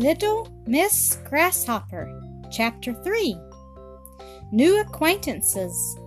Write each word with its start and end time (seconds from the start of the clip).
Little 0.00 0.48
Miss 0.66 1.18
Grasshopper, 1.28 2.10
Chapter 2.50 2.94
3 2.94 3.38
New 4.50 4.80
Acquaintances. 4.80 5.98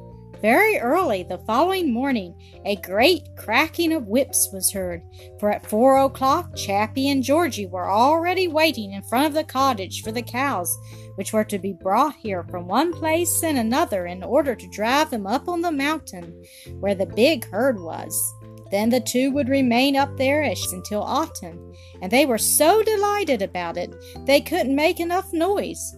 Very 0.42 0.80
early 0.80 1.22
the 1.22 1.38
following 1.46 1.94
morning, 1.94 2.34
a 2.66 2.76
great 2.78 3.22
cracking 3.38 3.94
of 3.94 4.08
whips 4.08 4.50
was 4.52 4.72
heard, 4.72 5.04
for 5.40 5.52
at 5.52 5.68
four 5.68 6.00
o'clock 6.00 6.56
Chappie 6.56 7.08
and 7.10 7.22
Georgie 7.22 7.68
were 7.68 7.88
already 7.88 8.48
waiting 8.48 8.94
in 8.94 9.04
front 9.04 9.28
of 9.28 9.36
the 9.36 9.44
cottage 9.44 10.02
for 10.02 10.12
the 10.12 10.24
cows, 10.24 10.76
which 11.14 11.32
were 11.32 11.44
to 11.44 11.60
be 11.60 11.74
brought 11.74 12.16
here 12.16 12.44
from 12.50 12.68
one 12.68 12.94
place 12.94 13.44
and 13.44 13.60
another 13.60 14.08
in 14.08 14.24
order 14.24 14.56
to 14.56 14.70
drive 14.70 15.12
them 15.12 15.28
up 15.28 15.48
on 15.48 15.62
the 15.62 15.72
mountain 15.72 16.44
where 16.80 16.96
the 16.96 17.06
big 17.06 17.46
herd 17.52 17.80
was. 17.80 18.34
Then 18.74 18.90
the 18.90 19.00
two 19.00 19.30
would 19.30 19.50
remain 19.50 19.96
up 19.96 20.18
there 20.18 20.42
until 20.42 21.04
autumn, 21.04 21.76
and 22.02 22.12
they 22.12 22.26
were 22.26 22.40
so 22.40 22.82
delighted 22.82 23.44
about 23.44 23.78
it 23.78 23.94
they 24.26 24.42
couldn't 24.42 24.76
make 24.76 25.00
enough 25.00 25.32
noise. 25.32 25.96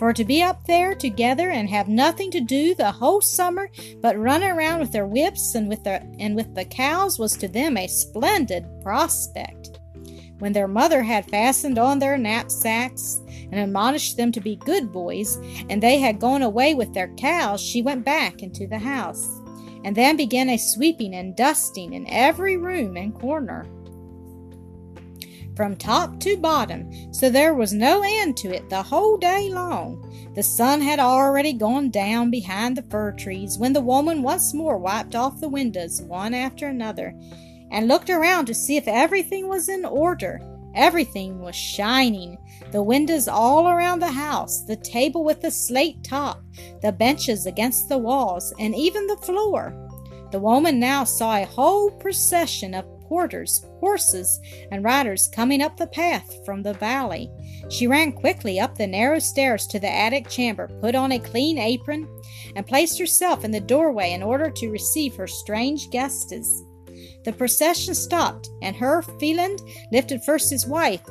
For 0.00 0.12
to 0.12 0.24
be 0.24 0.42
up 0.42 0.64
there 0.64 0.96
together 0.96 1.50
and 1.50 1.70
have 1.70 1.86
nothing 1.86 2.32
to 2.32 2.40
do 2.40 2.74
the 2.74 2.90
whole 2.90 3.20
summer 3.20 3.70
but 4.00 4.18
run 4.18 4.42
around 4.42 4.80
with 4.80 4.90
their 4.90 5.06
whips 5.06 5.54
and 5.54 5.68
with 5.68 5.86
and 5.86 6.34
with 6.34 6.56
the 6.56 6.64
cows 6.64 7.20
was 7.20 7.36
to 7.36 7.46
them 7.46 7.76
a 7.76 7.86
splendid 7.86 8.66
prospect. 8.82 9.78
When 10.40 10.52
their 10.52 10.66
mother 10.66 11.04
had 11.04 11.30
fastened 11.30 11.78
on 11.78 12.00
their 12.00 12.18
knapsacks 12.18 13.20
and 13.28 13.60
admonished 13.60 14.16
them 14.16 14.32
to 14.32 14.40
be 14.40 14.56
good 14.56 14.90
boys, 14.90 15.36
and 15.70 15.80
they 15.80 16.00
had 16.00 16.18
gone 16.18 16.42
away 16.42 16.74
with 16.74 16.92
their 16.94 17.14
cows, 17.14 17.60
she 17.60 17.80
went 17.80 18.04
back 18.04 18.42
into 18.42 18.66
the 18.66 18.80
house 18.80 19.37
and 19.84 19.96
then 19.96 20.16
began 20.16 20.50
a 20.50 20.56
sweeping 20.56 21.14
and 21.14 21.36
dusting 21.36 21.92
in 21.92 22.06
every 22.08 22.56
room 22.56 22.96
and 22.96 23.14
corner. 23.14 23.66
From 25.56 25.74
top 25.74 26.20
to 26.20 26.36
bottom, 26.36 27.12
so 27.12 27.28
there 27.28 27.52
was 27.52 27.72
no 27.72 28.02
end 28.04 28.36
to 28.36 28.54
it 28.54 28.70
the 28.70 28.82
whole 28.82 29.16
day 29.16 29.48
long. 29.48 30.30
The 30.34 30.42
sun 30.42 30.80
had 30.80 31.00
already 31.00 31.52
gone 31.52 31.90
down 31.90 32.30
behind 32.30 32.76
the 32.76 32.82
fir 32.82 33.10
trees 33.12 33.58
when 33.58 33.72
the 33.72 33.80
woman 33.80 34.22
once 34.22 34.54
more 34.54 34.78
wiped 34.78 35.16
off 35.16 35.40
the 35.40 35.48
windows 35.48 36.00
one 36.02 36.32
after 36.32 36.68
another 36.68 37.12
and 37.72 37.88
looked 37.88 38.08
around 38.08 38.46
to 38.46 38.54
see 38.54 38.76
if 38.76 38.86
everything 38.86 39.48
was 39.48 39.68
in 39.68 39.84
order. 39.84 40.40
Everything 40.78 41.40
was 41.40 41.56
shining. 41.56 42.38
The 42.70 42.82
windows 42.82 43.26
all 43.26 43.68
around 43.68 43.98
the 43.98 44.12
house, 44.12 44.62
the 44.62 44.76
table 44.76 45.24
with 45.24 45.40
the 45.40 45.50
slate 45.50 46.04
top, 46.04 46.40
the 46.82 46.92
benches 46.92 47.46
against 47.46 47.88
the 47.88 47.98
walls, 47.98 48.54
and 48.60 48.76
even 48.76 49.08
the 49.08 49.16
floor. 49.16 49.74
The 50.30 50.38
woman 50.38 50.78
now 50.78 51.02
saw 51.02 51.34
a 51.36 51.46
whole 51.46 51.90
procession 51.90 52.74
of 52.74 52.86
porters, 53.08 53.64
horses, 53.80 54.38
and 54.70 54.84
riders 54.84 55.28
coming 55.34 55.62
up 55.62 55.76
the 55.76 55.86
path 55.88 56.44
from 56.44 56.62
the 56.62 56.74
valley. 56.74 57.28
She 57.70 57.88
ran 57.88 58.12
quickly 58.12 58.60
up 58.60 58.76
the 58.76 58.86
narrow 58.86 59.18
stairs 59.18 59.66
to 59.68 59.80
the 59.80 59.90
attic 59.90 60.28
chamber, 60.28 60.68
put 60.80 60.94
on 60.94 61.10
a 61.10 61.18
clean 61.18 61.58
apron, 61.58 62.06
and 62.54 62.66
placed 62.66 63.00
herself 63.00 63.44
in 63.44 63.50
the 63.50 63.60
doorway 63.60 64.12
in 64.12 64.22
order 64.22 64.48
to 64.50 64.70
receive 64.70 65.16
her 65.16 65.26
strange 65.26 65.90
guests. 65.90 66.62
The 67.28 67.34
procession 67.34 67.94
stopped, 67.94 68.48
and 68.62 68.74
Herr 68.74 69.02
Feland 69.02 69.60
lifted 69.92 70.24
first 70.24 70.48
his 70.48 70.66
wife, 70.66 71.02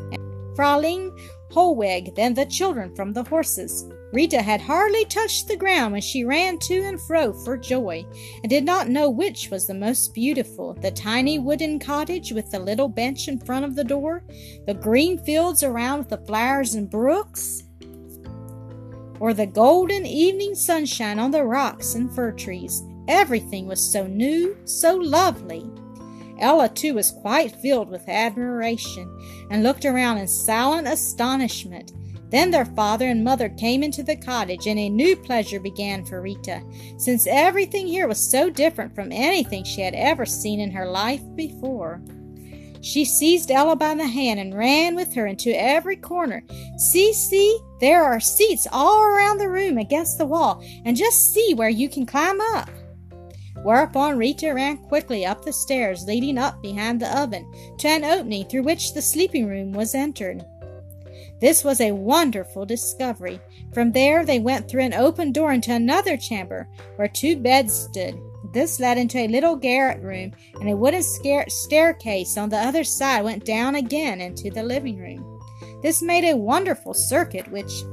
Fraulein 0.55 1.15
Hollweg, 1.51 2.15
then 2.15 2.33
the 2.33 2.47
children 2.47 2.95
from 2.95 3.13
the 3.13 3.21
horses. 3.21 3.87
Rita 4.11 4.41
had 4.41 4.59
hardly 4.59 5.05
touched 5.05 5.47
the 5.47 5.55
ground 5.55 5.91
when 5.91 6.01
she 6.01 6.25
ran 6.25 6.57
to 6.57 6.81
and 6.81 6.99
fro 7.01 7.33
for 7.33 7.55
joy, 7.55 8.03
and 8.41 8.49
did 8.49 8.65
not 8.65 8.89
know 8.89 9.11
which 9.11 9.51
was 9.51 9.67
the 9.67 9.75
most 9.75 10.15
beautiful 10.15 10.73
the 10.81 10.89
tiny 10.89 11.37
wooden 11.37 11.77
cottage 11.77 12.31
with 12.31 12.49
the 12.49 12.57
little 12.57 12.89
bench 12.89 13.27
in 13.27 13.37
front 13.37 13.63
of 13.63 13.75
the 13.75 13.83
door, 13.83 14.23
the 14.65 14.73
green 14.73 15.19
fields 15.19 15.61
around 15.61 15.99
with 15.99 16.09
the 16.09 16.25
flowers 16.25 16.73
and 16.73 16.89
brooks, 16.89 17.61
or 19.19 19.35
the 19.35 19.45
golden 19.45 20.03
evening 20.07 20.55
sunshine 20.55 21.19
on 21.19 21.29
the 21.29 21.45
rocks 21.45 21.93
and 21.93 22.11
fir 22.15 22.31
trees. 22.31 22.81
Everything 23.07 23.67
was 23.67 23.79
so 23.79 24.07
new, 24.07 24.57
so 24.65 24.95
lovely. 24.95 25.69
Ella, 26.39 26.69
too, 26.69 26.93
was 26.93 27.11
quite 27.11 27.55
filled 27.55 27.89
with 27.89 28.07
admiration 28.07 29.47
and 29.49 29.63
looked 29.63 29.85
around 29.85 30.17
in 30.17 30.27
silent 30.27 30.87
astonishment. 30.87 31.93
Then 32.29 32.51
their 32.51 32.65
father 32.65 33.07
and 33.07 33.23
mother 33.23 33.47
came 33.47 33.83
into 33.83 34.03
the 34.03 34.17
cottage, 34.17 34.67
and 34.67 34.77
a 34.77 34.89
new 34.89 35.15
pleasure 35.15 35.59
began 35.59 36.05
for 36.05 36.21
Rita, 36.21 36.61
since 36.97 37.25
everything 37.25 37.87
here 37.87 38.07
was 38.07 38.19
so 38.19 38.49
different 38.49 38.93
from 38.93 39.11
anything 39.11 39.63
she 39.63 39.81
had 39.81 39.93
ever 39.93 40.25
seen 40.25 40.59
in 40.59 40.71
her 40.71 40.89
life 40.89 41.21
before. 41.35 42.01
She 42.81 43.05
seized 43.05 43.49
Ella 43.49 43.75
by 43.75 43.95
the 43.95 44.07
hand 44.07 44.39
and 44.39 44.55
ran 44.55 44.95
with 44.95 45.13
her 45.15 45.25
into 45.25 45.49
every 45.57 45.95
corner. 45.95 46.43
See, 46.77 47.13
see, 47.13 47.59
there 47.79 48.03
are 48.03 48.19
seats 48.19 48.67
all 48.71 49.01
around 49.01 49.37
the 49.37 49.49
room 49.49 49.77
against 49.77 50.17
the 50.17 50.25
wall, 50.25 50.63
and 50.85 50.97
just 50.97 51.33
see 51.33 51.53
where 51.53 51.69
you 51.69 51.89
can 51.89 52.05
climb 52.05 52.39
up. 52.55 52.69
Whereupon 53.67 54.17
Rita 54.17 54.53
ran 54.53 54.77
quickly 54.77 55.25
up 55.25 55.43
the 55.43 55.51
stairs 55.51 56.05
leading 56.05 56.37
up 56.37 56.61
behind 56.61 57.01
the 57.01 57.19
oven 57.19 57.51
to 57.79 57.89
an 57.89 58.05
opening 58.05 58.45
through 58.45 58.63
which 58.63 58.93
the 58.93 59.01
sleeping 59.01 59.45
room 59.45 59.73
was 59.73 59.93
entered. 59.93 60.45
This 61.41 61.65
was 61.65 61.81
a 61.81 61.91
wonderful 61.91 62.65
discovery. 62.65 63.41
From 63.73 63.91
there 63.91 64.23
they 64.23 64.39
went 64.39 64.69
through 64.69 64.83
an 64.83 64.93
open 64.93 65.33
door 65.33 65.51
into 65.51 65.73
another 65.73 66.15
chamber 66.15 66.69
where 66.95 67.09
two 67.09 67.35
beds 67.35 67.73
stood. 67.73 68.17
This 68.53 68.79
led 68.79 68.97
into 68.97 69.17
a 69.17 69.27
little 69.27 69.57
garret 69.57 70.01
room, 70.01 70.31
and 70.61 70.69
a 70.69 70.77
wooden 70.77 71.03
staircase 71.03 72.37
on 72.37 72.47
the 72.47 72.57
other 72.57 72.85
side 72.85 73.25
went 73.25 73.43
down 73.43 73.75
again 73.75 74.21
into 74.21 74.49
the 74.49 74.63
living 74.63 74.97
room. 74.97 75.41
This 75.81 76.01
made 76.01 76.23
a 76.23 76.37
wonderful 76.37 76.93
circuit 76.93 77.51
which 77.51 77.83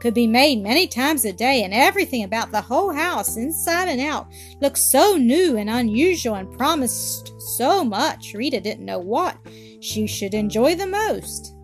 could 0.00 0.14
be 0.14 0.26
made 0.26 0.62
many 0.62 0.86
times 0.86 1.24
a 1.24 1.32
day, 1.32 1.62
and 1.62 1.72
everything 1.74 2.24
about 2.24 2.52
the 2.52 2.60
whole 2.60 2.92
house, 2.92 3.36
inside 3.36 3.88
and 3.88 4.00
out, 4.00 4.28
looked 4.60 4.78
so 4.78 5.16
new 5.16 5.56
and 5.56 5.70
unusual 5.70 6.34
and 6.34 6.56
promised 6.56 7.32
so 7.56 7.84
much, 7.84 8.34
Rita 8.34 8.60
didn't 8.60 8.84
know 8.84 8.98
what 8.98 9.36
she 9.80 10.06
should 10.06 10.34
enjoy 10.34 10.74
the 10.74 10.86
most. 10.86 11.54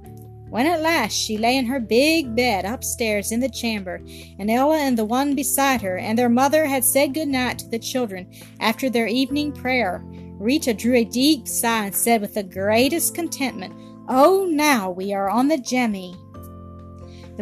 When 0.52 0.66
at 0.66 0.82
last 0.82 1.14
she 1.14 1.38
lay 1.38 1.56
in 1.56 1.64
her 1.64 1.80
big 1.80 2.36
bed 2.36 2.66
upstairs 2.66 3.32
in 3.32 3.40
the 3.40 3.48
chamber, 3.48 4.02
and 4.38 4.50
Ella 4.50 4.76
and 4.78 4.98
the 4.98 5.04
one 5.04 5.34
beside 5.34 5.80
her 5.80 5.96
and 5.96 6.18
their 6.18 6.28
mother 6.28 6.66
had 6.66 6.84
said 6.84 7.14
good 7.14 7.28
night 7.28 7.58
to 7.60 7.68
the 7.68 7.78
children 7.78 8.30
after 8.60 8.90
their 8.90 9.06
evening 9.06 9.52
prayer, 9.52 10.04
Rita 10.38 10.74
drew 10.74 10.96
a 10.96 11.04
deep 11.04 11.48
sigh 11.48 11.86
and 11.86 11.94
said 11.94 12.20
with 12.20 12.34
the 12.34 12.42
greatest 12.42 13.14
contentment, 13.14 13.74
Oh, 14.08 14.46
now 14.50 14.90
we 14.90 15.14
are 15.14 15.30
on 15.30 15.48
the 15.48 15.56
Gemmi. 15.56 16.16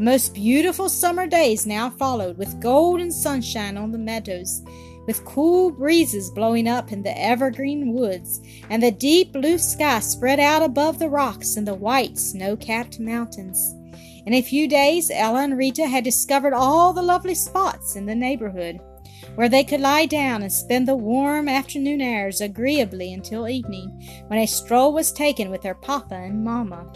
The 0.00 0.06
most 0.06 0.32
beautiful 0.32 0.88
summer 0.88 1.26
days 1.26 1.66
now 1.66 1.90
followed, 1.90 2.38
with 2.38 2.58
golden 2.58 3.12
sunshine 3.12 3.76
on 3.76 3.92
the 3.92 3.98
meadows, 3.98 4.62
with 5.06 5.26
cool 5.26 5.70
breezes 5.70 6.30
blowing 6.30 6.66
up 6.66 6.90
in 6.90 7.02
the 7.02 7.22
evergreen 7.22 7.92
woods, 7.92 8.40
and 8.70 8.82
the 8.82 8.92
deep 8.92 9.34
blue 9.34 9.58
sky 9.58 10.00
spread 10.00 10.40
out 10.40 10.62
above 10.62 10.98
the 10.98 11.10
rocks 11.10 11.56
and 11.56 11.68
the 11.68 11.74
white 11.74 12.16
snow 12.16 12.56
capped 12.56 12.98
mountains. 12.98 13.74
In 14.24 14.32
a 14.32 14.40
few 14.40 14.66
days, 14.66 15.10
Ella 15.12 15.42
and 15.42 15.58
Rita 15.58 15.86
had 15.86 16.02
discovered 16.02 16.54
all 16.54 16.94
the 16.94 17.02
lovely 17.02 17.34
spots 17.34 17.94
in 17.94 18.06
the 18.06 18.14
neighborhood 18.14 18.80
where 19.34 19.50
they 19.50 19.62
could 19.62 19.82
lie 19.82 20.06
down 20.06 20.42
and 20.42 20.50
spend 20.50 20.88
the 20.88 20.96
warm 20.96 21.46
afternoon 21.46 22.00
hours 22.00 22.40
agreeably 22.40 23.12
until 23.12 23.46
evening, 23.46 23.90
when 24.28 24.38
a 24.38 24.46
stroll 24.46 24.94
was 24.94 25.12
taken 25.12 25.50
with 25.50 25.60
their 25.60 25.74
papa 25.74 26.14
and 26.14 26.42
mamma. 26.42 26.90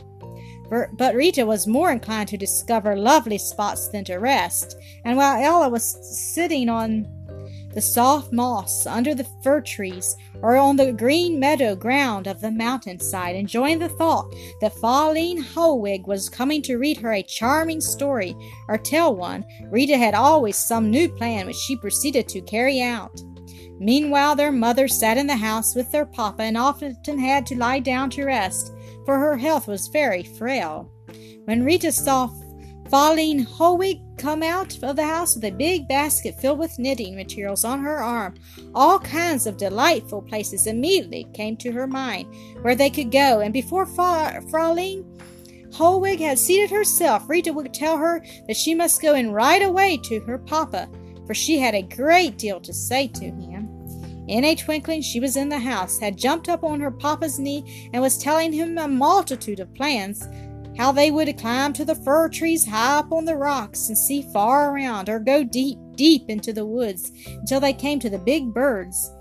But 0.70 1.14
Rita 1.14 1.44
was 1.44 1.66
more 1.66 1.92
inclined 1.92 2.28
to 2.30 2.36
discover 2.36 2.97
lovely 2.97 3.38
spots 3.38 3.88
than 3.88 4.04
to 4.04 4.16
rest, 4.16 4.76
and 5.04 5.16
while 5.16 5.42
Ella 5.42 5.69
was 5.69 5.97
sitting 6.34 6.69
on 6.69 7.06
the 7.75 7.80
soft 7.80 8.32
moss 8.32 8.86
under 8.86 9.14
the 9.14 9.26
fir 9.42 9.60
trees 9.60 10.16
or 10.42 10.56
on 10.56 10.76
the 10.76 10.92
green 10.92 11.41
meadow 11.41 11.75
ground 11.75 12.28
of 12.28 12.41
the 12.41 12.50
mountainside, 12.50 13.34
enjoying 13.34 13.81
the 13.81 13.88
thought 13.88 14.32
that 14.61 14.75
Fraulein 14.76 15.43
Hollweg 15.43 16.06
was 16.06 16.28
coming 16.28 16.62
to 16.62 16.78
read 16.78 16.99
her 16.99 17.12
a 17.12 17.22
charming 17.22 17.81
story 17.81 18.37
or 18.69 18.78
tell 18.78 19.14
one, 19.14 19.44
Rita 19.70 19.96
had 19.96 20.14
always 20.14 20.56
some 20.56 20.90
new 20.90 21.08
plan 21.08 21.46
which 21.46 21.56
she 21.56 21.76
proceeded 21.76 22.28
to 22.28 22.40
carry 22.43 22.81
out. 22.81 23.20
Meanwhile, 23.81 24.37
their 24.37 24.52
mother 24.52 24.87
sat 24.87 25.19
in 25.19 25.26
the 25.26 25.37
house 25.37 25.75
with 25.75 25.90
their 25.90 26.06
papa 26.06 26.43
and 26.43 26.56
often 26.56 27.19
had 27.19 27.44
to 27.46 27.58
lie 27.58 27.81
down 27.81 28.08
to 28.11 28.25
rest 28.25 28.72
for 29.04 29.18
her 29.18 29.36
health 29.36 29.66
was 29.66 29.88
very 29.88 30.22
frail. 30.22 30.90
When 31.44 31.64
Rita 31.64 31.92
saw 31.92 32.30
Fraulein 32.88 33.46
Hollweg 33.46 34.00
come 34.18 34.42
out 34.42 34.82
of 34.82 34.96
the 34.96 35.04
house 35.04 35.34
with 35.34 35.44
a 35.44 35.50
big 35.50 35.88
basket 35.88 36.34
filled 36.40 36.58
with 36.58 36.78
knitting 36.78 37.16
materials 37.16 37.64
on 37.64 37.80
her 37.80 37.96
arm, 37.96 38.34
all 38.74 38.98
kinds 38.98 39.46
of 39.46 39.56
delightful 39.56 40.22
places 40.22 40.66
immediately 40.66 41.26
came 41.34 41.56
to 41.58 41.72
her 41.72 41.86
mind 41.86 42.32
where 42.62 42.74
they 42.74 42.90
could 42.90 43.10
go, 43.10 43.40
and 43.40 43.52
before 43.52 43.86
Fra- 43.86 44.42
Fraulein 44.50 45.04
Hollweg 45.72 46.20
had 46.20 46.38
seated 46.38 46.70
herself, 46.70 47.28
Rita 47.28 47.52
would 47.52 47.74
tell 47.74 47.96
her 47.96 48.24
that 48.46 48.56
she 48.56 48.74
must 48.74 49.02
go 49.02 49.14
in 49.14 49.32
right 49.32 49.62
away 49.62 49.98
to 50.04 50.20
her 50.20 50.38
papa, 50.38 50.88
for 51.26 51.34
she 51.34 51.58
had 51.58 51.74
a 51.74 51.82
great 51.82 52.38
deal 52.38 52.60
to 52.60 52.72
say 52.72 53.08
to 53.08 53.24
him. 53.24 53.53
In 54.26 54.44
a 54.44 54.55
twinkling 54.55 55.03
she 55.03 55.21
was 55.21 55.37
in 55.37 55.49
the 55.49 55.59
house, 55.59 55.99
had 55.99 56.17
jumped 56.17 56.49
up 56.49 56.65
on 56.65 56.81
her 56.81 56.91
papa's 56.91 57.38
knee, 57.38 57.91
and 57.93 58.00
was 58.00 58.17
telling 58.17 58.53
him 58.53 58.79
a 58.79 58.88
multitude 58.88 59.61
of 59.61 59.75
plans 59.75 60.26
how 60.76 60.91
they 60.91 61.11
would 61.11 61.38
climb 61.38 61.73
to 61.75 61.85
the 61.85 61.94
fir 61.94 62.29
trees 62.29 62.67
high 62.67 62.99
up 62.99 63.12
on 63.12 63.25
the 63.25 63.37
rocks 63.37 63.88
and 63.88 63.99
see 63.99 64.23
far 64.32 64.75
around, 64.75 65.09
or 65.09 65.19
go 65.19 65.44
deep, 65.44 65.79
deep 65.94 66.29
into 66.29 66.53
the 66.53 66.67
woods 66.67 67.12
until 67.26 67.61
they 67.61 67.73
came 67.73 68.00
to 68.00 68.11
the 68.11 68.19
big 68.19 68.53
birds 68.53 69.12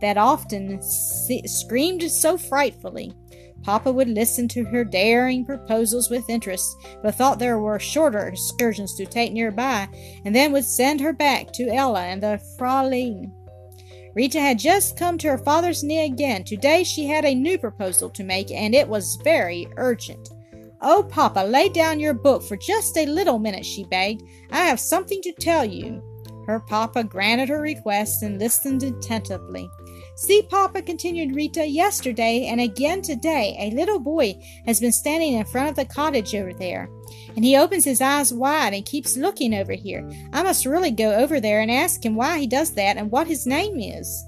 that 0.00 0.16
often 0.16 0.80
screamed 0.82 2.02
so 2.10 2.36
frightfully. 2.36 3.12
Papa 3.62 3.90
would 3.90 4.08
listen 4.08 4.46
to 4.48 4.64
her 4.64 4.84
daring 4.84 5.44
proposals 5.44 6.08
with 6.10 6.30
interest, 6.30 6.76
but 7.02 7.14
thought 7.14 7.38
there 7.38 7.58
were 7.58 7.78
shorter 7.78 8.28
excursions 8.28 8.94
to 8.94 9.06
take 9.06 9.32
nearby, 9.32 9.88
and 10.24 10.34
then 10.34 10.52
would 10.52 10.64
send 10.64 11.00
her 11.00 11.12
back 11.12 11.52
to 11.52 11.68
Ella 11.68 12.02
and 12.02 12.22
the 12.22 12.40
Fraulein. 12.58 13.32
Rita 14.16 14.40
had 14.40 14.58
just 14.58 14.96
come 14.96 15.18
to 15.18 15.28
her 15.28 15.36
father's 15.36 15.84
knee 15.84 16.06
again. 16.06 16.42
Today 16.42 16.84
she 16.84 17.06
had 17.06 17.26
a 17.26 17.34
new 17.34 17.58
proposal 17.58 18.08
to 18.10 18.24
make, 18.24 18.50
and 18.50 18.74
it 18.74 18.88
was 18.88 19.20
very 19.22 19.68
urgent. 19.76 20.30
Oh, 20.80 21.06
Papa, 21.06 21.40
lay 21.40 21.68
down 21.68 22.00
your 22.00 22.14
book 22.14 22.42
for 22.42 22.56
just 22.56 22.96
a 22.96 23.04
little 23.04 23.38
minute, 23.38 23.66
she 23.66 23.84
begged. 23.84 24.22
I 24.50 24.64
have 24.64 24.80
something 24.80 25.20
to 25.20 25.32
tell 25.32 25.66
you. 25.66 26.02
Her 26.46 26.60
papa 26.60 27.04
granted 27.04 27.48
her 27.48 27.60
request 27.60 28.22
and 28.22 28.38
listened 28.38 28.82
attentively. 28.84 29.68
See, 30.18 30.40
Papa, 30.40 30.80
continued 30.80 31.36
Rita, 31.36 31.66
yesterday 31.66 32.46
and 32.46 32.58
again 32.58 33.02
today, 33.02 33.54
a 33.60 33.76
little 33.76 33.98
boy 33.98 34.40
has 34.64 34.80
been 34.80 34.90
standing 34.90 35.34
in 35.34 35.44
front 35.44 35.68
of 35.68 35.76
the 35.76 35.84
cottage 35.84 36.34
over 36.34 36.54
there, 36.54 36.88
and 37.36 37.44
he 37.44 37.58
opens 37.58 37.84
his 37.84 38.00
eyes 38.00 38.32
wide 38.32 38.72
and 38.72 38.86
keeps 38.86 39.18
looking 39.18 39.52
over 39.52 39.74
here. 39.74 40.10
I 40.32 40.42
must 40.42 40.64
really 40.64 40.90
go 40.90 41.14
over 41.14 41.38
there 41.38 41.60
and 41.60 41.70
ask 41.70 42.02
him 42.02 42.14
why 42.14 42.38
he 42.38 42.46
does 42.46 42.70
that 42.72 42.96
and 42.96 43.10
what 43.10 43.26
his 43.26 43.46
name 43.46 43.78
is. 43.78 44.24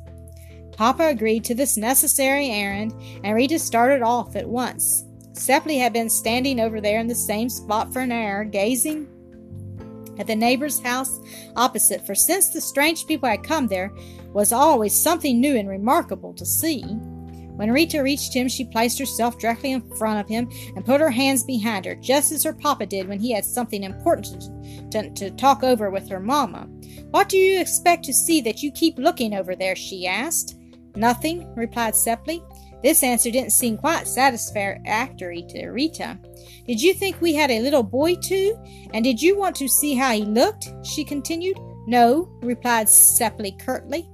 Papa 0.72 1.04
agreed 1.04 1.42
to 1.44 1.54
this 1.54 1.78
necessary 1.78 2.50
errand, 2.50 2.92
and 3.24 3.34
Rita 3.34 3.58
started 3.58 4.02
off 4.02 4.36
at 4.36 4.46
once. 4.46 5.06
Seppli 5.32 5.78
had 5.78 5.94
been 5.94 6.10
standing 6.10 6.60
over 6.60 6.82
there 6.82 7.00
in 7.00 7.06
the 7.06 7.14
same 7.14 7.48
spot 7.48 7.94
for 7.94 8.00
an 8.00 8.12
hour, 8.12 8.44
gazing 8.44 9.08
at 10.18 10.26
the 10.26 10.36
neighbor's 10.36 10.80
house 10.80 11.20
opposite, 11.56 12.06
for 12.06 12.14
since 12.14 12.48
the 12.48 12.60
strange 12.60 13.06
people 13.06 13.28
had 13.28 13.42
come 13.42 13.66
there 13.66 13.92
was 14.32 14.52
always 14.52 15.00
something 15.00 15.40
new 15.40 15.56
and 15.56 15.68
remarkable 15.68 16.34
to 16.34 16.44
see. 16.44 16.82
When 17.58 17.72
Rita 17.72 18.04
reached 18.04 18.32
him, 18.32 18.46
she 18.46 18.64
placed 18.64 19.00
herself 19.00 19.36
directly 19.38 19.72
in 19.72 19.80
front 19.96 20.20
of 20.20 20.28
him 20.28 20.48
and 20.76 20.84
put 20.84 21.00
her 21.00 21.10
hands 21.10 21.42
behind 21.42 21.86
her, 21.86 21.96
just 21.96 22.30
as 22.30 22.44
her 22.44 22.52
papa 22.52 22.86
did 22.86 23.08
when 23.08 23.18
he 23.18 23.32
had 23.32 23.44
something 23.44 23.82
important 23.82 24.42
to, 24.92 25.02
to, 25.02 25.10
to 25.10 25.30
talk 25.32 25.64
over 25.64 25.90
with 25.90 26.08
her 26.08 26.20
mamma. 26.20 26.68
What 27.10 27.28
do 27.28 27.36
you 27.36 27.60
expect 27.60 28.04
to 28.04 28.12
see 28.12 28.40
that 28.42 28.62
you 28.62 28.70
keep 28.70 28.96
looking 28.96 29.34
over 29.34 29.56
there? 29.56 29.74
she 29.74 30.06
asked. 30.06 30.56
Nothing, 30.94 31.52
replied 31.56 31.94
Seppli. 31.94 32.42
This 32.82 33.02
answer 33.02 33.30
didn't 33.30 33.50
seem 33.50 33.76
quite 33.76 34.06
satisfactory 34.06 35.44
to 35.48 35.70
Rita. 35.70 36.16
Did 36.68 36.82
you 36.82 36.92
think 36.92 37.20
we 37.20 37.34
had 37.34 37.50
a 37.50 37.62
little 37.62 37.82
boy 37.82 38.14
too? 38.16 38.54
And 38.92 39.02
did 39.02 39.22
you 39.22 39.38
want 39.38 39.56
to 39.56 39.68
see 39.68 39.94
how 39.94 40.12
he 40.12 40.22
looked? 40.22 40.68
she 40.84 41.02
continued. 41.02 41.58
No, 41.86 42.28
replied 42.42 42.88
Seppli 42.88 43.58
curtly. 43.58 44.06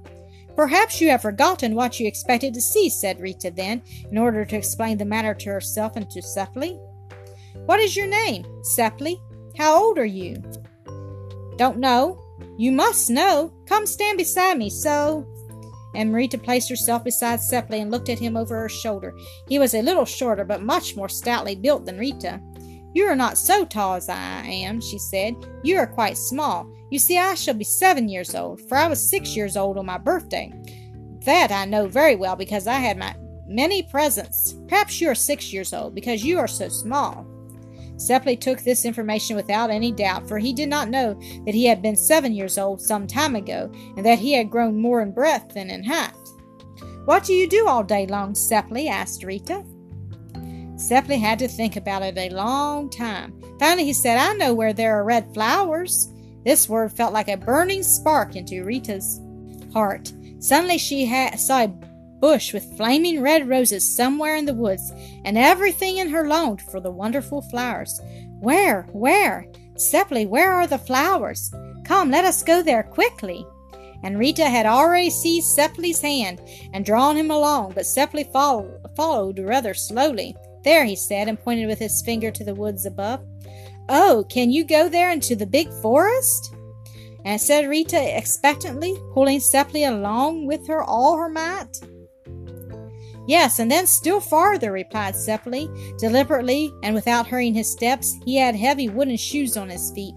Perhaps 0.55 1.01
you 1.01 1.09
have 1.09 1.21
forgotten 1.21 1.75
what 1.75 1.99
you 1.99 2.07
expected 2.07 2.53
to 2.53 2.61
see, 2.61 2.89
said 2.89 3.19
Rita 3.19 3.51
then, 3.51 3.81
in 4.09 4.17
order 4.17 4.45
to 4.45 4.55
explain 4.55 4.97
the 4.97 5.03
matter 5.03 5.33
to 5.33 5.49
herself 5.49 5.97
and 5.97 6.09
to 6.09 6.21
Seppli. 6.21 6.79
What 7.65 7.81
is 7.81 7.93
your 7.93 8.07
name? 8.07 8.45
Seppli. 8.61 9.19
How 9.57 9.77
old 9.77 9.97
are 9.97 10.05
you? 10.05 10.41
Don't 11.57 11.79
know. 11.79 12.21
You 12.57 12.71
must 12.71 13.09
know. 13.09 13.53
Come 13.67 13.85
stand 13.85 14.17
beside 14.17 14.57
me, 14.57 14.69
so 14.69 15.27
and 15.95 16.13
Marita 16.13 16.41
placed 16.41 16.69
herself 16.69 17.03
beside 17.03 17.39
Seppli 17.39 17.81
and 17.81 17.91
looked 17.91 18.09
at 18.09 18.19
him 18.19 18.37
over 18.37 18.55
her 18.59 18.69
shoulder. 18.69 19.15
He 19.47 19.59
was 19.59 19.73
a 19.73 19.81
little 19.81 20.05
shorter, 20.05 20.43
but 20.43 20.61
much 20.61 20.95
more 20.95 21.09
stoutly 21.09 21.55
built 21.55 21.85
than 21.85 21.97
Rita. 21.97 22.41
You 22.93 23.05
are 23.05 23.15
not 23.15 23.37
so 23.37 23.65
tall 23.65 23.95
as 23.95 24.07
I 24.07 24.45
am, 24.45 24.79
she 24.79 24.97
said. 24.97 25.35
You 25.63 25.77
are 25.77 25.87
quite 25.87 26.17
small. 26.17 26.71
You 26.91 26.99
see, 26.99 27.17
I 27.17 27.35
shall 27.35 27.53
be 27.53 27.65
seven 27.65 28.07
years 28.07 28.33
old, 28.33 28.61
for 28.69 28.77
I 28.77 28.87
was 28.87 29.09
six 29.09 29.35
years 29.35 29.57
old 29.57 29.77
on 29.77 29.85
my 29.85 29.97
birthday. 29.97 30.53
That 31.25 31.51
I 31.51 31.65
know 31.65 31.87
very 31.87 32.15
well 32.15 32.35
because 32.35 32.67
I 32.67 32.75
had 32.75 32.97
my 32.97 33.15
many 33.47 33.83
presents. 33.83 34.55
Perhaps 34.67 35.01
you 35.01 35.09
are 35.09 35.15
six 35.15 35.51
years 35.51 35.73
old 35.73 35.93
because 35.93 36.23
you 36.23 36.39
are 36.39 36.47
so 36.47 36.69
small. 36.69 37.27
Seppli 37.97 38.39
took 38.39 38.61
this 38.61 38.85
information 38.85 39.35
without 39.35 39.69
any 39.69 39.91
doubt, 39.91 40.27
for 40.27 40.37
he 40.37 40.53
did 40.53 40.69
not 40.69 40.89
know 40.89 41.13
that 41.45 41.55
he 41.55 41.65
had 41.65 41.81
been 41.81 41.95
seven 41.95 42.33
years 42.33 42.57
old 42.57 42.81
some 42.81 43.07
time 43.07 43.35
ago, 43.35 43.71
and 43.95 44.05
that 44.05 44.19
he 44.19 44.33
had 44.33 44.49
grown 44.49 44.79
more 44.79 45.01
in 45.01 45.11
breadth 45.11 45.53
than 45.53 45.69
in 45.69 45.83
height. 45.83 46.13
What 47.05 47.23
do 47.23 47.33
you 47.33 47.47
do 47.47 47.67
all 47.67 47.83
day 47.83 48.07
long, 48.07 48.33
Seppli? 48.33 48.89
asked 48.89 49.23
Rita. 49.23 49.63
Seppli 50.75 51.19
had 51.19 51.39
to 51.39 51.47
think 51.47 51.77
about 51.77 52.01
it 52.01 52.17
a 52.17 52.29
long 52.29 52.89
time. 52.89 53.41
Finally, 53.59 53.85
he 53.85 53.93
said, 53.93 54.17
I 54.17 54.33
know 54.33 54.53
where 54.53 54.73
there 54.73 54.99
are 54.99 55.05
red 55.05 55.33
flowers. 55.33 56.11
This 56.43 56.67
word 56.67 56.91
felt 56.91 57.13
like 57.13 57.29
a 57.29 57.37
burning 57.37 57.81
spark 57.81 58.35
into 58.35 58.65
Rita's 58.65 59.21
heart. 59.71 60.11
Suddenly, 60.39 60.77
she 60.77 61.05
ha- 61.05 61.35
saw 61.37 61.63
a 61.63 61.73
bush 62.19 62.53
with 62.53 62.75
flaming 62.77 63.21
red 63.21 63.47
roses 63.47 63.95
somewhere 63.95 64.35
in 64.35 64.45
the 64.45 64.53
woods, 64.53 64.91
and 65.23 65.37
everything 65.37 65.97
in 65.97 66.09
her 66.09 66.27
longed 66.27 66.61
for 66.61 66.79
the 66.79 66.91
wonderful 66.91 67.41
flowers. 67.43 68.01
Where? 68.39 68.83
Where? 68.91 69.45
Seppli, 69.75 70.27
where 70.27 70.53
are 70.53 70.67
the 70.67 70.77
flowers? 70.77 71.53
Come, 71.83 72.11
let 72.11 72.25
us 72.25 72.43
go 72.43 72.61
there 72.61 72.83
quickly. 72.83 73.45
And 74.03 74.19
Rita 74.19 74.45
had 74.45 74.65
already 74.65 75.09
seized 75.09 75.57
Seppli's 75.57 76.01
hand 76.01 76.41
and 76.73 76.85
drawn 76.85 77.15
him 77.15 77.31
along, 77.31 77.73
but 77.73 77.85
Seppli 77.85 78.31
follow, 78.31 78.79
followed 78.95 79.39
rather 79.39 79.73
slowly. 79.73 80.35
There, 80.63 80.85
he 80.85 80.95
said, 80.95 81.27
and 81.27 81.39
pointed 81.39 81.67
with 81.67 81.79
his 81.79 82.01
finger 82.01 82.31
to 82.31 82.43
the 82.43 82.55
woods 82.55 82.85
above. 82.85 83.25
Oh, 83.89 84.25
can 84.29 84.51
you 84.51 84.63
go 84.63 84.89
there 84.89 85.11
into 85.11 85.35
the 85.35 85.45
big 85.45 85.71
forest? 85.81 86.53
And 87.23 87.41
said 87.41 87.67
Rita 87.67 88.17
expectantly, 88.17 88.95
pulling 89.13 89.39
Seppli 89.39 89.87
along 89.87 90.45
with 90.45 90.67
her 90.67 90.83
all 90.83 91.17
her 91.17 91.29
might. 91.29 91.79
Yes, 93.27 93.59
and 93.59 93.71
then 93.71 93.87
still 93.87 94.19
farther, 94.19 94.71
replied 94.71 95.15
Seppli, 95.15 95.67
deliberately 95.97 96.73
and 96.83 96.93
without 96.93 97.27
hurrying 97.27 97.53
his 97.53 97.71
steps. 97.71 98.17
He 98.25 98.37
had 98.37 98.55
heavy 98.55 98.89
wooden 98.89 99.17
shoes 99.17 99.57
on 99.57 99.69
his 99.69 99.91
feet. 99.91 100.15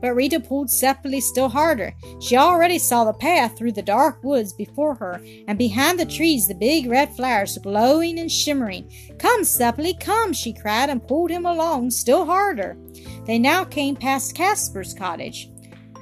But 0.00 0.14
Rita 0.14 0.40
pulled 0.40 0.68
Seppli 0.68 1.22
still 1.22 1.48
harder. 1.48 1.94
She 2.20 2.36
already 2.36 2.78
saw 2.78 3.04
the 3.04 3.14
path 3.14 3.56
through 3.56 3.72
the 3.72 3.82
dark 3.82 4.22
woods 4.22 4.52
before 4.52 4.94
her, 4.96 5.22
and 5.48 5.56
behind 5.56 5.98
the 5.98 6.04
trees 6.04 6.46
the 6.46 6.54
big 6.54 6.90
red 6.90 7.14
flowers 7.16 7.56
glowing 7.56 8.18
and 8.18 8.30
shimmering. 8.30 8.90
Come, 9.18 9.42
Seppli, 9.42 9.98
come, 9.98 10.34
she 10.34 10.52
cried, 10.52 10.90
and 10.90 11.06
pulled 11.06 11.30
him 11.30 11.46
along 11.46 11.90
still 11.90 12.26
harder. 12.26 12.76
They 13.24 13.38
now 13.38 13.64
came 13.64 13.96
past 13.96 14.34
Casper's 14.34 14.92
cottage. 14.92 15.50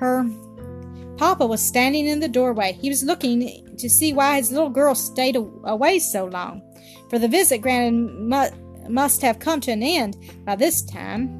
Her 0.01 0.29
Papa 1.17 1.47
was 1.47 1.63
standing 1.63 2.07
in 2.07 2.19
the 2.19 2.29
doorway. 2.29 2.73
He 2.73 2.89
was 2.89 3.05
looking 3.05 3.43
to 3.79 3.89
see 3.89 4.13
why 4.13 4.37
his 4.37 4.51
little 4.51 4.71
girl 4.71 4.95
stayed 4.95 5.37
away 5.37 5.99
so 5.99 6.27
long, 6.27 6.63
for 7.11 7.19
the 7.19 7.29
visit 7.29 7.59
granted 7.59 7.93
mu- 7.93 8.89
must 8.89 9.23
have 9.23 9.39
come 9.39 9.61
to 9.61 9.73
an 9.73 9.83
end 9.83 10.17
by 10.45 10.57
this 10.57 10.83
time. 10.83 11.39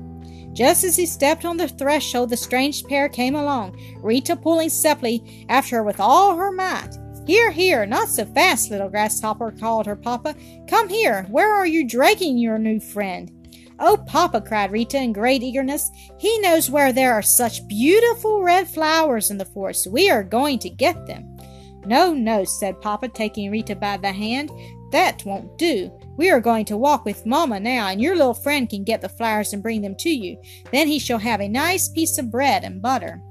Just 0.53 0.85
as 0.85 0.97
he 0.97 1.07
stepped 1.07 1.45
on 1.45 1.57
the 1.57 1.69
threshold, 1.69 2.31
the 2.31 2.37
strange 2.37 2.85
pair 2.85 3.09
came 3.09 3.35
along, 3.35 3.79
Rita 4.03 4.37
pulling 4.37 4.69
Seppli 4.69 5.47
after 5.49 5.77
her 5.77 5.83
with 5.83 5.99
all 5.99 6.37
her 6.37 6.53
might. 6.53 6.99
Here, 7.27 7.53
here, 7.53 7.87
not 7.87 8.09
so 8.09 8.25
fast, 8.27 8.71
little 8.71 8.89
grasshopper, 8.89 9.53
called 9.53 9.87
her 9.87 9.97
papa. 9.97 10.35
Come 10.69 10.89
here. 10.89 11.25
Where 11.31 11.55
are 11.55 11.67
you 11.67 11.87
dragging 11.87 12.37
your 12.37 12.59
new 12.59 12.81
friend? 12.81 13.31
Oh, 13.79 13.97
Papa, 13.97 14.41
cried 14.41 14.71
Rita 14.71 14.99
in 14.99 15.13
great 15.13 15.43
eagerness. 15.43 15.91
He 16.19 16.39
knows 16.41 16.71
where 16.71 16.93
there 16.93 17.13
are 17.15 17.23
such 17.23 17.67
beautiful 17.67 18.43
red 18.43 18.69
flowers 18.69 19.31
in 19.31 19.39
the 19.39 19.45
forest. 19.45 19.87
We 19.91 20.11
are 20.11 20.23
going 20.23 20.59
to 20.61 20.71
get 20.71 21.07
them. 21.07 21.32
No, 21.85 22.13
no, 22.13 22.45
said 22.45 22.81
Papa, 22.81 23.09
taking 23.09 23.51
Rita 23.51 23.75
by 23.75 23.97
the 23.97 24.13
hand. 24.13 24.51
That 24.93 25.25
won't 25.25 25.57
do. 25.59 25.91
We 26.17 26.31
are 26.31 26.41
going 26.41 26.67
to 26.67 26.77
walk 26.77 27.05
with 27.05 27.27
Mamma 27.27 27.59
now, 27.59 27.89
and 27.89 28.01
your 28.01 28.15
little 28.15 28.35
friend 28.35 28.69
can 28.69 28.85
get 28.85 29.01
the 29.01 29.09
flowers 29.09 29.53
and 29.53 29.63
bring 29.63 29.81
them 29.81 29.97
to 29.97 30.11
you. 30.11 30.41
Then 30.71 30.87
he 30.87 30.99
shall 30.99 31.19
have 31.19 31.41
a 31.41 31.49
nice 31.49 31.89
piece 31.89 32.19
of 32.19 32.31
bread 32.31 32.63
and 32.63 32.83
butter. 32.83 33.23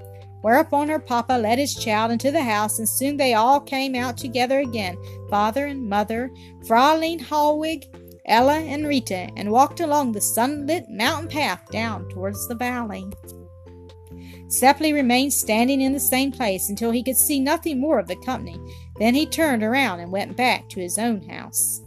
Whereupon 0.42 0.88
her 0.88 0.98
papa 0.98 1.34
led 1.34 1.58
his 1.58 1.76
child 1.76 2.10
into 2.10 2.32
the 2.32 2.42
house, 2.42 2.80
and 2.80 2.88
soon 2.88 3.16
they 3.16 3.34
all 3.34 3.60
came 3.60 3.94
out 3.94 4.18
together 4.18 4.58
again, 4.58 4.96
father 5.30 5.66
and 5.66 5.88
mother, 5.88 6.30
Fraulein 6.66 7.20
Hollweg, 7.20 7.84
Ella 8.26 8.58
and 8.58 8.86
Rita, 8.86 9.30
and 9.36 9.50
walked 9.50 9.78
along 9.78 10.12
the 10.12 10.20
sunlit 10.20 10.88
mountain 10.88 11.28
path 11.28 11.60
down 11.70 12.08
towards 12.08 12.48
the 12.48 12.56
valley. 12.56 13.04
Seppli 14.52 14.92
remained 14.92 15.32
standing 15.32 15.80
in 15.80 15.94
the 15.94 16.00
same 16.00 16.30
place 16.30 16.68
until 16.68 16.90
he 16.90 17.02
could 17.02 17.16
see 17.16 17.40
nothing 17.40 17.80
more 17.80 17.98
of 17.98 18.06
the 18.06 18.16
company. 18.16 18.60
Then 18.98 19.14
he 19.14 19.24
turned 19.24 19.62
around 19.62 20.00
and 20.00 20.12
went 20.12 20.36
back 20.36 20.68
to 20.68 20.80
his 20.80 20.98
own 20.98 21.26
house. 21.26 21.80